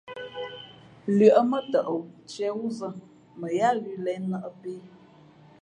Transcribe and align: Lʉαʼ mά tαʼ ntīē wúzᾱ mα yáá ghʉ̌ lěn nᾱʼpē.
Lʉαʼ 1.17 1.39
mά 1.49 1.59
tαʼ 1.71 1.87
ntīē 2.21 2.49
wúzᾱ 2.59 2.87
mα 3.39 3.47
yáá 3.57 3.73
ghʉ̌ 3.81 3.95
lěn 4.05 4.21
nᾱʼpē. 4.31 4.73